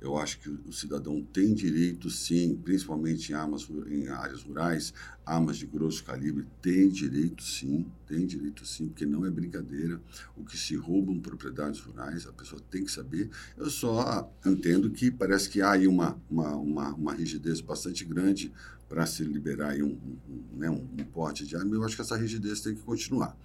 [0.00, 4.92] Eu acho que o cidadão tem direito, sim, principalmente em, armas, em áreas rurais,
[5.24, 10.00] armas de grosso calibre, tem direito, sim, tem direito, sim, porque não é brincadeira.
[10.36, 13.30] O que se roubam propriedades rurais, a pessoa tem que saber.
[13.56, 18.52] Eu só entendo que parece que há aí uma, uma, uma, uma rigidez bastante grande
[18.88, 19.98] para se liberar um,
[20.28, 23.36] um, né, um, um porte de arma, eu acho que essa rigidez tem que continuar.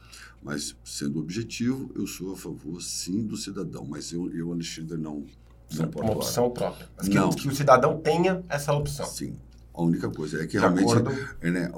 [0.42, 3.86] Mas, sendo objetivo, eu sou a favor, sim, do cidadão.
[3.86, 5.26] Mas eu, eu Alexandre, não,
[5.74, 6.06] não posso.
[6.06, 6.90] Uma opção própria.
[6.98, 7.30] Mas que, não.
[7.30, 9.06] que o cidadão tenha essa opção.
[9.06, 9.38] Sim.
[9.74, 10.94] A única coisa é que de realmente
[11.42, 11.72] é, né,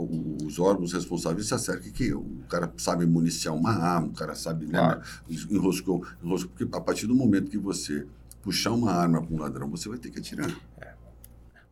[0.45, 4.65] os órgãos responsáveis se acerquem que o cara sabe municiar uma arma, o cara sabe,
[4.65, 4.99] né, claro.
[4.99, 8.06] né, enroscou, enroscou, porque a partir do momento que você
[8.41, 10.49] puxar uma arma para um ladrão, você vai ter que atirar.
[10.78, 10.95] É.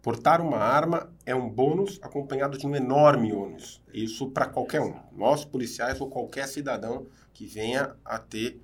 [0.03, 3.81] Portar uma arma é um bônus acompanhado de um enorme ônus.
[3.93, 8.61] Isso para qualquer um, nós policiais ou qualquer cidadão que venha a ter,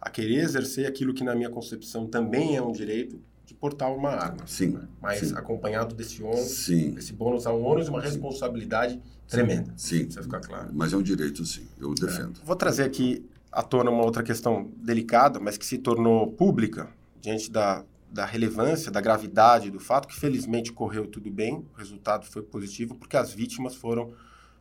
[0.00, 4.10] a querer exercer aquilo que na minha concepção também é um direito de portar uma
[4.10, 4.46] arma.
[4.46, 4.78] Sim.
[5.02, 5.34] Mas sim.
[5.34, 6.92] acompanhado desse ônus, sim.
[6.92, 9.00] desse bônus a um ônus e uma responsabilidade sim.
[9.26, 9.74] tremenda.
[9.76, 10.04] Sim.
[10.04, 10.70] Precisa ficar claro.
[10.72, 11.66] Mas é um direito, sim.
[11.80, 12.38] Eu defendo.
[12.40, 12.46] É.
[12.46, 16.88] Vou trazer aqui à tona uma outra questão delicada, mas que se tornou pública
[17.20, 22.26] diante da da relevância, da gravidade do fato, que felizmente correu tudo bem, o resultado
[22.26, 24.12] foi positivo, porque as vítimas foram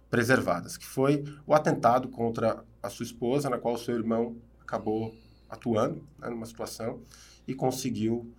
[0.10, 5.16] preservadas, que foi o atentado contra a sua esposa, na qual o seu irmão acabou
[5.50, 7.02] atuando né, numa situação
[7.48, 8.32] e conseguiu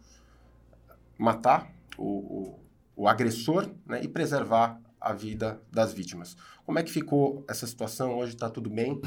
[1.18, 2.60] matar o, o,
[2.96, 6.36] o agressor né, e preservar a vida das vítimas.
[6.64, 8.18] Como é que ficou essa situação?
[8.18, 9.00] Hoje está tudo bem?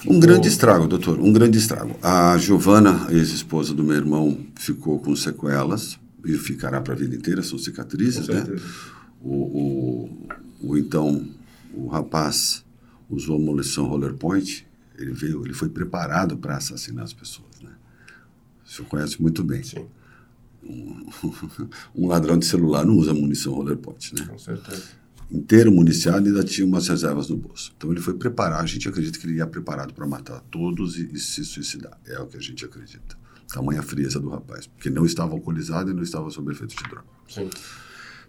[0.00, 0.16] Ficou...
[0.16, 1.94] Um grande estrago, doutor, um grande estrago.
[2.02, 7.42] A Giovana, ex-esposa do meu irmão, ficou com sequelas e ficará para a vida inteira,
[7.42, 8.46] são cicatrizes, né?
[9.20, 10.28] O, o,
[10.62, 11.28] o, então,
[11.74, 12.64] o rapaz
[13.10, 14.66] usou a munição roller point,
[14.98, 17.72] ele veio, ele foi preparado para assassinar as pessoas, né?
[18.64, 19.62] O senhor conhece muito bem.
[19.62, 19.86] Sim.
[20.62, 21.06] Um,
[21.96, 24.26] um ladrão de celular não usa munição roller point, né?
[24.26, 24.99] Com certeza
[25.30, 27.72] inteiro municiado ainda tinha umas reservas no bolso.
[27.76, 31.10] Então ele foi preparar, a gente acredita que ele ia preparado para matar todos e,
[31.12, 31.98] e, se suicidar.
[32.06, 33.16] É o que a gente acredita.
[33.52, 37.06] Tamanha frieza do rapaz, porque não estava alcoolizado e não estava sob efeito de droga.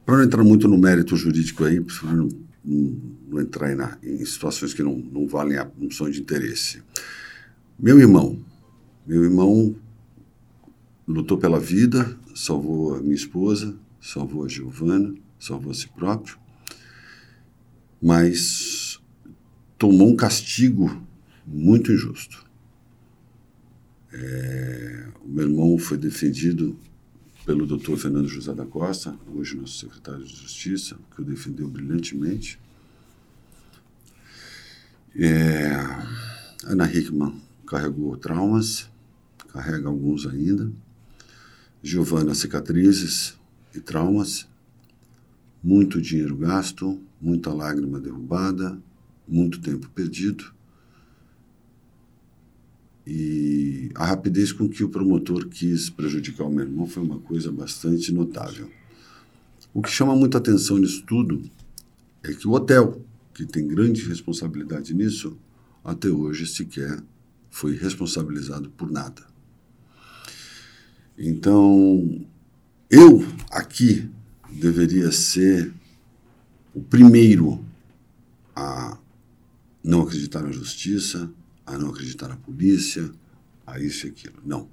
[0.05, 2.29] Para não entrar muito no mérito jurídico aí, para não,
[2.63, 6.81] não, não, entrar na, em situações que não, não valem a função de interesse.
[7.77, 8.39] Meu irmão,
[9.05, 9.75] meu irmão
[11.07, 16.40] lutou pela vida, salvou a minha esposa, salvou a Giovana, salvou a si próprio
[18.01, 18.99] mas
[19.77, 21.05] tomou um castigo
[21.45, 22.45] muito injusto.
[24.13, 26.77] É, o meu irmão foi defendido
[27.45, 32.59] pelo doutor Fernando José da Costa, hoje nosso secretário de Justiça, que o defendeu brilhantemente.
[35.15, 35.71] É,
[36.63, 38.89] Ana Hickman carregou traumas,
[39.51, 40.71] carrega alguns ainda.
[41.83, 43.35] Giovana, cicatrizes
[43.73, 44.47] e traumas.
[45.63, 48.81] Muito dinheiro gasto, muita lágrima derrubada,
[49.27, 50.51] muito tempo perdido.
[53.05, 57.51] E a rapidez com que o promotor quis prejudicar o meu irmão foi uma coisa
[57.51, 58.69] bastante notável.
[59.73, 61.41] O que chama muita atenção nisso tudo
[62.23, 63.01] é que o hotel,
[63.34, 65.38] que tem grande responsabilidade nisso,
[65.84, 67.01] até hoje sequer
[67.49, 69.23] foi responsabilizado por nada.
[71.17, 72.25] Então,
[72.89, 74.10] eu aqui
[74.49, 75.73] deveria ser
[76.73, 77.63] o primeiro
[78.55, 78.97] a
[79.84, 81.31] não acreditar na justiça,
[81.65, 83.12] a não acreditar na polícia,
[83.65, 84.41] a isso e aquilo.
[84.45, 84.69] Não.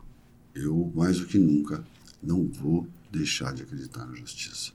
[0.55, 1.85] Eu, mais do que nunca,
[2.23, 4.73] não vou deixar de acreditar na justiça.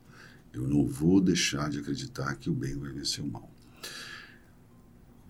[0.53, 3.49] Eu não vou deixar de acreditar que o bem vai vencer o mal.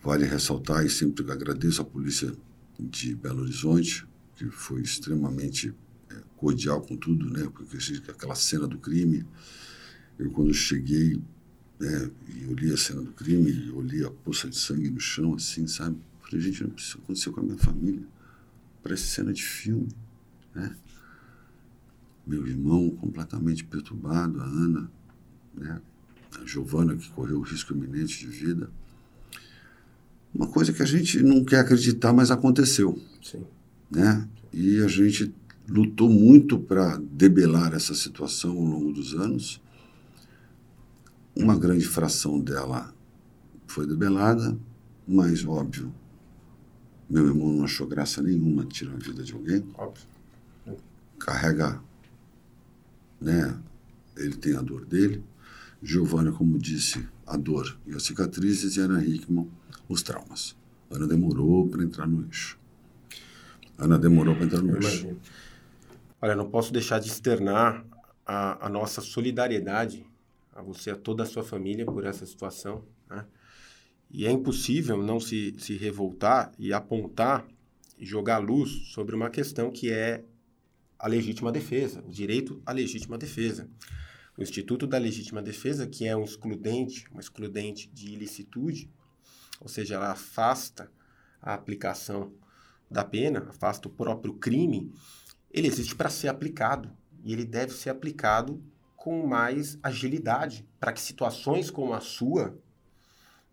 [0.01, 2.35] Vale ressaltar, e sempre agradeço à polícia
[2.77, 5.73] de Belo Horizonte, que foi extremamente
[6.09, 7.49] é, cordial com tudo, né?
[7.53, 7.77] Porque
[8.09, 9.25] aquela cena do crime,
[10.19, 11.21] eu quando cheguei
[11.79, 12.09] né?
[12.27, 15.33] E eu li a cena do crime, eu li a poça de sangue no chão,
[15.35, 15.97] assim, sabe?
[16.21, 18.03] Falei, gente, não isso aconteceu com a minha família.
[18.81, 19.89] Parece cena de filme,
[20.53, 20.75] né?
[22.25, 24.91] Meu irmão completamente perturbado, a Ana,
[25.53, 25.81] né?
[26.41, 28.69] A Giovana, que correu o risco iminente de vida.
[30.33, 32.99] Uma coisa que a gente não quer acreditar, mas aconteceu.
[33.21, 33.45] Sim.
[33.91, 34.27] Né?
[34.51, 35.33] E a gente
[35.67, 39.61] lutou muito para debelar essa situação ao longo dos anos
[41.35, 42.93] uma grande fração dela
[43.67, 44.57] foi debelada,
[45.07, 45.93] mas, óbvio,
[47.09, 49.65] meu irmão não achou graça nenhuma tirar a vida de alguém.
[49.75, 50.05] Óbvio.
[51.19, 51.81] Carrega,
[53.19, 53.57] né?
[54.15, 55.23] Ele tem a dor dele.
[55.81, 59.49] Giovanna, como disse, a dor e as cicatrizes, e Ana Hickman,
[59.89, 60.55] os traumas.
[60.89, 62.57] Ana demorou para entrar no eixo.
[63.77, 65.01] Ana demorou para entrar no Eu eixo.
[65.01, 65.19] imagino.
[66.21, 67.83] Olha, não posso deixar de externar
[68.25, 70.05] a, a nossa solidariedade
[70.55, 72.85] a você, a toda a sua família por essa situação.
[73.09, 73.25] Né?
[74.09, 77.47] E é impossível não se, se revoltar e apontar
[77.97, 80.23] e jogar luz sobre uma questão que é
[80.97, 83.69] a legítima defesa, o direito à legítima defesa.
[84.37, 88.89] O Instituto da Legítima Defesa, que é um excludente, uma excludente de ilicitude,
[89.61, 90.91] ou seja, ela afasta
[91.39, 92.33] a aplicação
[92.89, 94.91] da pena, afasta o próprio crime,
[95.51, 96.91] ele existe para ser aplicado
[97.23, 98.63] e ele deve ser aplicado
[99.03, 102.57] com mais agilidade para que situações como a sua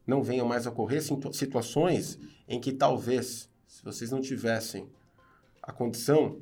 [0.06, 4.88] não venham mais a ocorrer, situ- situações em que talvez, se vocês não tivessem
[5.60, 6.40] a condição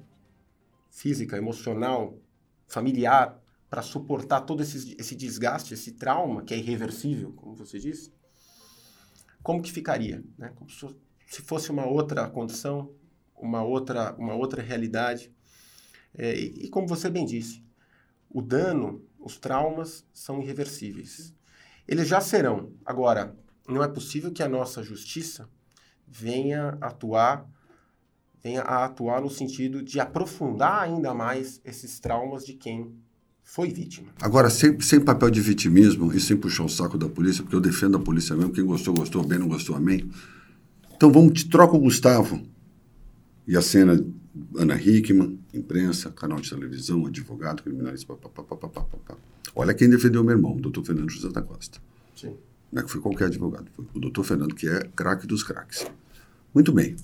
[0.91, 2.19] física, emocional,
[2.67, 8.13] familiar para suportar todo esse, esse desgaste, esse trauma que é irreversível, como você disse,
[9.43, 10.23] como que ficaria?
[10.37, 10.53] Né?
[10.55, 10.87] Como se,
[11.27, 12.93] se fosse uma outra condição,
[13.35, 15.33] uma outra, uma outra realidade.
[16.15, 17.67] É, e, e como você bem disse,
[18.31, 21.35] o dano, os traumas são irreversíveis.
[21.87, 22.73] Eles já serão.
[22.85, 23.37] Agora,
[23.67, 25.49] não é possível que a nossa justiça
[26.07, 27.49] venha atuar
[28.43, 32.95] venha a atuar no sentido de aprofundar ainda mais esses traumas de quem
[33.43, 34.13] foi vítima.
[34.21, 37.61] Agora, sem, sem papel de vitimismo e sem puxar o saco da polícia, porque eu
[37.61, 40.09] defendo a polícia mesmo, quem gostou, gostou, bem, não gostou, amém.
[40.95, 42.41] Então vamos, te troca o Gustavo
[43.47, 44.05] e a cena
[44.57, 49.17] Ana Hickman, imprensa, canal de televisão, advogado, criminalista, papapá, papapá.
[49.55, 51.81] Olha quem defendeu meu irmão, o doutor Fernando José da Costa.
[52.15, 52.35] Sim.
[52.71, 55.87] Não é que foi qualquer advogado, foi o doutor Fernando, que é craque dos craques.
[56.55, 56.97] Muito bem.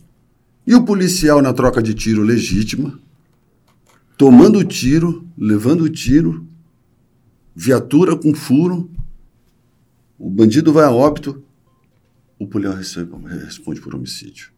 [0.66, 2.98] E o policial na troca de tiro legítima,
[4.16, 6.46] tomando o tiro, levando o tiro,
[7.54, 8.90] viatura com furo,
[10.18, 11.42] o bandido vai a óbito,
[12.38, 12.76] o policial
[13.44, 14.53] responde por homicídio.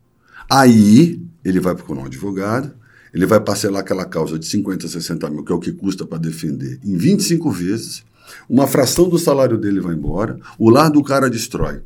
[0.50, 2.72] Aí ele vai procurar um advogado,
[3.12, 6.18] ele vai parcelar aquela causa de 50, 60 mil, que é o que custa para
[6.18, 8.04] defender, em 25 vezes.
[8.48, 11.80] Uma fração do salário dele vai embora, o lar do cara destrói.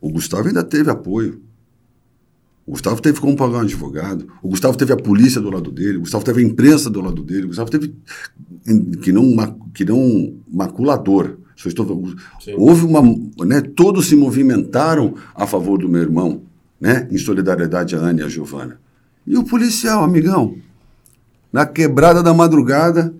[0.00, 1.40] O Gustavo ainda teve apoio.
[2.66, 5.96] O Gustavo teve como pagar um advogado, o Gustavo teve a polícia do lado dele,
[5.96, 7.92] o Gustavo teve a imprensa do lado dele, o Gustavo teve
[9.02, 9.36] que não,
[9.74, 11.38] que não maculador.
[11.56, 12.14] Só estou,
[12.56, 13.02] houve uma,
[13.44, 16.42] né, todos se movimentaram a favor do meu irmão,
[16.82, 18.80] né, em solidariedade a Ana e a Giovana.
[19.24, 20.56] E o policial, amigão,
[21.52, 23.14] na quebrada da madrugada,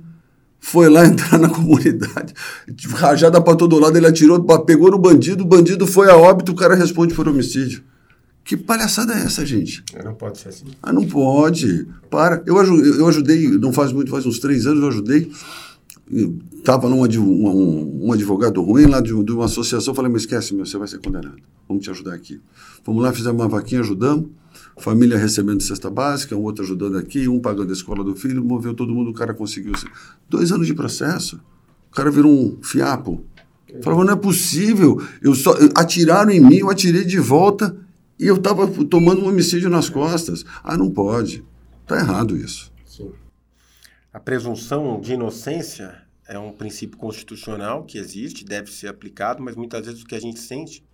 [0.59, 2.35] foi lá entrar na comunidade,
[2.97, 6.57] rajada para todo lado, ele atirou, pegou no bandido, o bandido foi a óbito, o
[6.57, 7.85] cara responde por homicídio.
[8.45, 9.85] Que palhaçada é essa, gente?
[10.03, 10.65] Não pode ser assim.
[10.83, 11.87] Ah, não pode.
[12.11, 12.43] Para.
[12.45, 15.31] Eu eu ajudei não faz muito, faz uns três anos, eu ajudei.
[16.13, 19.95] Estava num um, um, advogado ruim lá de, de uma associação.
[19.95, 21.37] Falei, mas esquece, meu, você vai ser condenado.
[21.67, 22.41] Vamos te ajudar aqui.
[22.85, 24.29] Vamos lá, fizemos uma vaquinha, ajudamos.
[24.79, 28.75] Família recebendo cesta básica, um outro ajudando aqui, um pagando a escola do filho, moveu
[28.75, 29.73] todo mundo, o cara conseguiu.
[30.29, 31.41] Dois anos de processo.
[31.91, 33.25] O cara virou um fiapo.
[33.83, 35.01] Falava, não é possível.
[35.23, 37.75] Eu só, atiraram em mim, eu atirei de volta
[38.19, 40.45] e eu estava tomando um homicídio nas costas.
[40.63, 41.45] Ah, não pode.
[41.83, 42.72] Está errado isso.
[44.13, 49.87] A presunção de inocência é um princípio constitucional que existe, deve ser aplicado, mas muitas
[49.87, 50.85] vezes o que a gente sente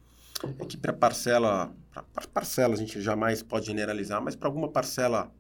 [0.56, 5.32] é que para parcela, para parcela a gente jamais pode generalizar, mas para alguma parcela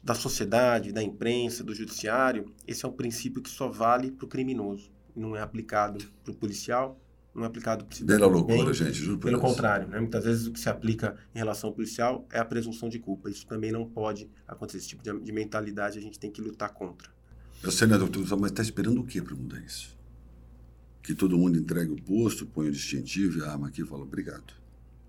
[0.00, 4.28] da sociedade, da imprensa, do judiciário, esse é um princípio que só vale para o
[4.28, 6.96] criminoso, não é aplicado para o policial,
[7.36, 8.28] não é aplicado para o cidadão.
[8.28, 8.94] Loucura, bem, gente.
[8.94, 10.00] Juro pelo contrário, né?
[10.00, 13.28] muitas vezes o que se aplica em relação ao policial é a presunção de culpa.
[13.28, 14.78] Isso também não pode acontecer.
[14.78, 17.10] Esse tipo de, de mentalidade a gente tem que lutar contra.
[17.62, 18.24] Eu sei, né, doutor?
[18.38, 19.96] Mas está esperando o quê para mudar isso?
[21.02, 24.02] Que todo mundo entregue o posto, põe o distintivo e a arma aqui e fala
[24.02, 24.54] obrigado.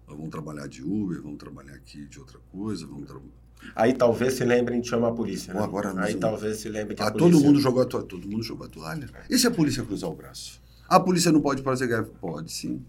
[0.05, 3.31] Vamos trabalhar de Uber, vamos trabalhar aqui de outra coisa, vamos trabalhar.
[3.75, 5.53] Aí talvez se lembrem de chamar a polícia.
[5.53, 5.59] Né?
[5.61, 6.19] Agora Aí mesmo.
[6.19, 7.31] talvez se lembrem que ah, a polícia...
[7.31, 8.07] todo mundo jogou a toalha.
[8.07, 9.09] Todo mundo jogou a toalha.
[9.29, 10.61] E se a polícia cruzar o braço?
[10.87, 12.11] A polícia não pode fazer greve?
[12.21, 12.81] Pode sim.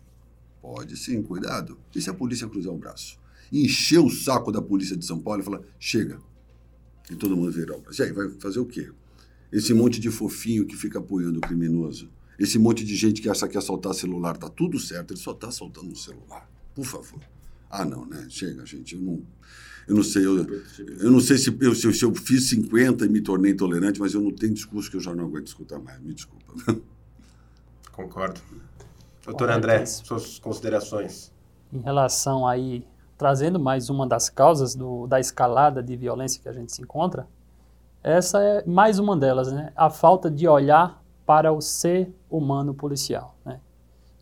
[0.63, 1.79] Pode sim, cuidado.
[1.95, 3.19] E se a polícia cruzar o braço?
[3.53, 6.21] Encher o saco da polícia de São Paulo e falar, chega.
[7.11, 8.01] E todo mundo virar o braço.
[8.03, 8.91] E aí, vai fazer o quê?
[9.51, 12.09] Esse monte de fofinho que fica apoiando o criminoso.
[12.39, 15.49] Esse monte de gente que acha que assaltar celular tá tudo certo, ele só tá
[15.49, 16.49] assaltando um celular.
[16.75, 17.21] Por favor.
[17.71, 18.27] Ah, não, né?
[18.29, 18.95] Chega, gente.
[18.95, 19.23] Eu não,
[19.89, 20.25] eu não sei.
[20.25, 20.47] Eu,
[21.01, 24.21] eu não sei se, eu, se eu fiz 50 e me tornei intolerante, mas eu
[24.21, 26.01] não tenho discurso que eu já não aguento escutar mais.
[26.01, 26.55] Me desculpa.
[27.99, 28.41] Concordo.
[29.25, 31.33] Doutor André, suas considerações.
[31.73, 32.87] Em relação aí,
[33.17, 37.27] trazendo mais uma das causas do, da escalada de violência que a gente se encontra,
[38.01, 39.73] essa é mais uma delas, né?
[39.75, 43.59] A falta de olhar para o ser humano policial, né?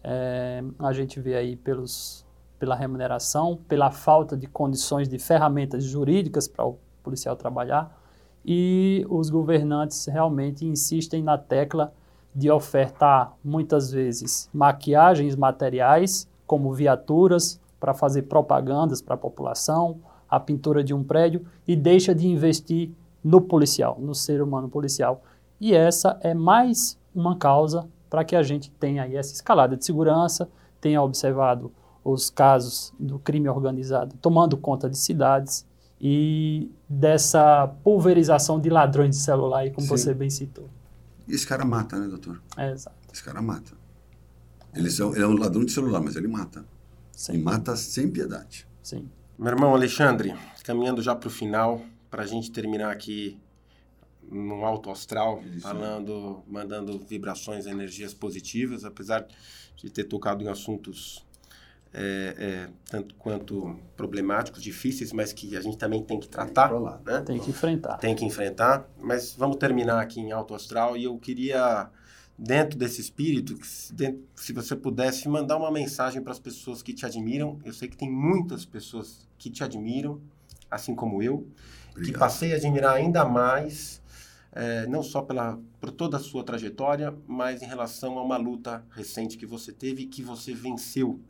[0.03, 2.24] É, a gente vê aí pelos,
[2.59, 7.95] pela remuneração, pela falta de condições de ferramentas jurídicas para o policial trabalhar,
[8.43, 11.93] e os governantes realmente insistem na tecla
[12.37, 20.39] de ofertar muitas vezes maquiagens materiais, como viaturas, para fazer propagandas para a população, a
[20.39, 22.91] pintura de um prédio, e deixa de investir
[23.24, 25.22] no policial, no ser humano policial.
[25.59, 29.87] E essa é mais uma causa para que a gente tenha aí essa escalada de
[29.87, 30.47] segurança,
[30.78, 31.72] tenha observado
[32.05, 35.66] os casos do crime organizado tomando conta de cidades
[35.99, 39.97] e dessa pulverização de ladrões de celular, aí, como Sim.
[39.97, 40.68] você bem citou.
[41.27, 42.43] E esse cara mata, né, doutor?
[42.57, 42.97] É, exato.
[43.12, 43.72] Esse cara mata.
[44.74, 46.64] Ele, são, ele é um ladrão de celular, mas ele mata.
[47.12, 47.35] Sim.
[47.35, 48.66] E mata sem piedade.
[48.83, 49.11] Sim.
[49.39, 53.39] Meu irmão Alexandre, caminhando já para o final, para a gente terminar aqui
[54.31, 55.61] no alto astral, Isso.
[55.61, 59.27] falando, mandando vibrações, energias positivas, apesar
[59.77, 61.26] de ter tocado em assuntos
[61.99, 66.78] é, é, tanto quanto problemáticos, difíceis, mas que a gente também tem que tratar, tem
[66.78, 67.20] que, né?
[67.22, 67.97] tem que enfrentar.
[67.97, 68.86] Tem que enfrentar.
[69.01, 71.88] Mas vamos terminar aqui em alto astral e eu queria
[72.38, 77.59] dentro desse espírito, se você pudesse mandar uma mensagem para as pessoas que te admiram,
[77.64, 80.20] eu sei que tem muitas pessoas que te admiram,
[80.70, 81.49] assim como eu,
[81.92, 82.12] Obrigado.
[82.12, 84.03] que passei a admirar ainda mais
[84.57, 88.82] é, não só pela, por toda a sua trajetória, mas em relação a uma luta
[88.90, 91.20] recente que você teve e que você venceu.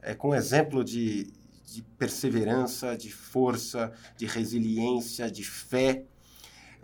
[0.00, 1.30] É, com exemplo de,
[1.66, 6.04] de perseverança, de força, de resiliência, de fé.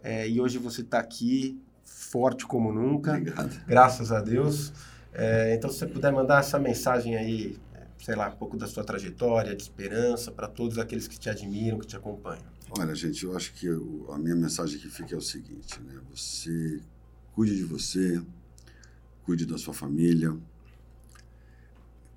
[0.02, 3.12] É, e hoje você está aqui forte como nunca.
[3.12, 3.64] Obrigado.
[3.66, 4.74] Graças a Deus.
[5.14, 7.58] É, então, se você puder mandar essa mensagem aí,
[7.98, 11.78] sei lá, um pouco da sua trajetória, de esperança, para todos aqueles que te admiram,
[11.78, 12.55] que te acompanham.
[12.68, 16.00] Olha, gente, eu acho que eu, a minha mensagem que fica é o seguinte, né?
[16.10, 16.80] Você
[17.32, 18.20] cuide de você,
[19.22, 20.36] cuide da sua família,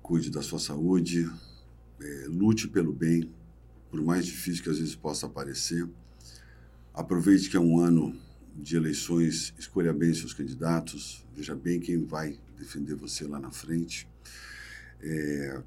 [0.02, 1.30] cuide da sua saúde,
[2.00, 3.32] é, lute pelo bem,
[3.90, 5.88] por mais difícil que às vezes possa parecer.
[6.92, 8.20] Aproveite que é um ano
[8.56, 14.08] de eleições, escolha bem seus candidatos, veja bem quem vai defender você lá na frente.
[15.00, 15.62] É,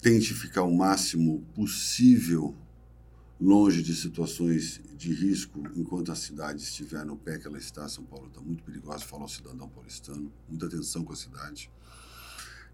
[0.00, 2.56] tente ficar o máximo possível
[3.40, 7.88] longe de situações de risco enquanto a cidade estiver no pé que ela está.
[7.88, 10.32] São Paulo está muito perigosa, fala ao cidadão paulistano.
[10.48, 11.70] Muita atenção com a cidade.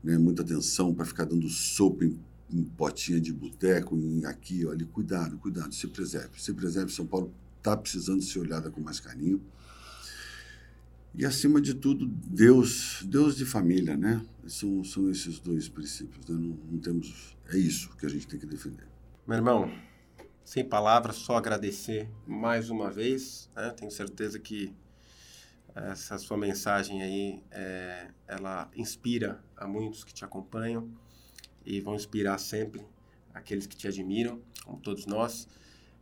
[0.03, 0.17] Né?
[0.19, 2.19] Muita atenção para ficar dando sopa em,
[2.51, 4.85] em potinha de boteco, em aqui, ali.
[4.85, 6.41] Cuidado, cuidado, se preserve.
[6.41, 9.41] Se preserve, São Paulo está precisando ser olhada com mais carinho.
[11.15, 14.25] E, acima de tudo, Deus, Deus de família, né?
[14.47, 16.27] São, são esses dois princípios.
[16.27, 16.37] Né?
[16.37, 17.37] Não, não temos...
[17.51, 18.87] É isso que a gente tem que defender.
[19.27, 19.71] Meu irmão,
[20.45, 23.49] sem palavras, só agradecer mais uma vez.
[23.55, 23.71] Né?
[23.71, 24.75] Tenho certeza que
[25.75, 30.91] essa sua mensagem aí, é, ela inspira a muitos que te acompanham
[31.65, 32.87] e vão inspirar sempre
[33.33, 35.49] aqueles que te admiram, como todos nós.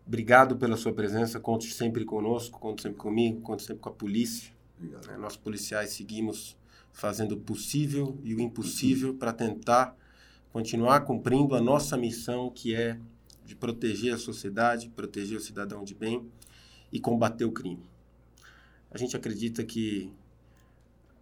[0.06, 4.52] Obrigado pela sua presença, conte sempre conosco, conte sempre comigo, conte sempre com a polícia.
[4.78, 5.16] Né?
[5.18, 6.56] Nós policiais seguimos
[6.92, 9.96] fazendo o possível e o impossível para tentar
[10.52, 12.98] continuar cumprindo a nossa missão, que é
[13.50, 16.24] de proteger a sociedade, proteger o cidadão de bem
[16.92, 17.82] e combater o crime.
[18.88, 20.12] A gente acredita que,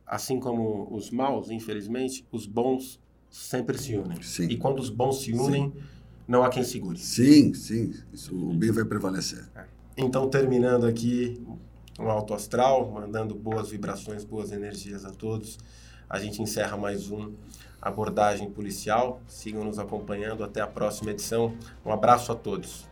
[0.06, 3.00] assim como os maus, infelizmente, os bons
[3.30, 4.20] sempre se unem.
[4.20, 4.46] Sim.
[4.48, 5.82] E quando os bons se unem, sim.
[6.28, 6.98] não há quem segure.
[6.98, 7.94] Sim, sim.
[8.12, 9.48] Isso, o bem vai prevalecer.
[9.56, 9.64] É.
[9.96, 11.40] Então, terminando aqui
[11.98, 15.58] um alto astral, mandando boas vibrações, boas energias a todos.
[16.10, 17.32] A gente encerra mais um
[17.80, 19.20] abordagem policial.
[19.26, 20.42] Sigam nos acompanhando.
[20.42, 21.54] Até a próxima edição.
[21.84, 22.87] Um abraço a todos.